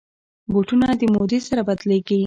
بوټونه 0.51 0.87
د 0.99 1.01
مودې 1.13 1.39
سره 1.47 1.61
بدلېږي. 1.67 2.19